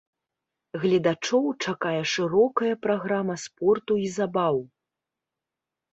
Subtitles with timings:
[0.85, 4.55] Гледачоў чакае шырокая праграма спорту і забаў.